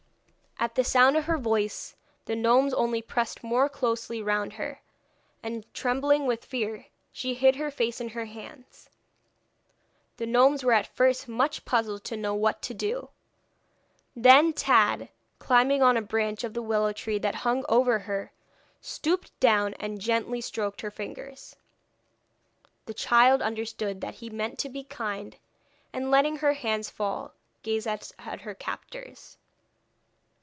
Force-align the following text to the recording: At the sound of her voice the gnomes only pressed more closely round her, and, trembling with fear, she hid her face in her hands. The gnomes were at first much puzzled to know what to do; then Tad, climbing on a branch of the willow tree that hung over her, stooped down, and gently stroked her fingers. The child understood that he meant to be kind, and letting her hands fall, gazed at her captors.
At 0.63 0.75
the 0.75 0.83
sound 0.83 1.17
of 1.17 1.25
her 1.25 1.39
voice 1.39 1.95
the 2.25 2.35
gnomes 2.35 2.71
only 2.75 3.01
pressed 3.01 3.43
more 3.43 3.67
closely 3.67 4.21
round 4.21 4.53
her, 4.53 4.79
and, 5.41 5.65
trembling 5.73 6.27
with 6.27 6.45
fear, 6.45 6.85
she 7.11 7.33
hid 7.33 7.55
her 7.55 7.71
face 7.71 7.99
in 7.99 8.09
her 8.09 8.25
hands. 8.25 8.87
The 10.17 10.27
gnomes 10.27 10.63
were 10.63 10.73
at 10.73 10.85
first 10.95 11.27
much 11.27 11.65
puzzled 11.65 12.03
to 12.03 12.15
know 12.15 12.35
what 12.35 12.61
to 12.61 12.75
do; 12.75 13.09
then 14.15 14.53
Tad, 14.53 15.09
climbing 15.39 15.81
on 15.81 15.97
a 15.97 16.01
branch 16.03 16.43
of 16.43 16.53
the 16.53 16.61
willow 16.61 16.93
tree 16.93 17.17
that 17.17 17.33
hung 17.41 17.65
over 17.67 17.97
her, 17.97 18.31
stooped 18.81 19.31
down, 19.39 19.73
and 19.79 19.99
gently 19.99 20.41
stroked 20.41 20.81
her 20.81 20.91
fingers. 20.91 21.55
The 22.85 22.93
child 22.93 23.41
understood 23.41 23.99
that 24.01 24.13
he 24.13 24.29
meant 24.29 24.59
to 24.59 24.69
be 24.69 24.83
kind, 24.83 25.37
and 25.91 26.11
letting 26.11 26.35
her 26.37 26.53
hands 26.53 26.87
fall, 26.91 27.33
gazed 27.63 27.87
at 27.87 28.13
her 28.41 28.53
captors. 28.53 29.39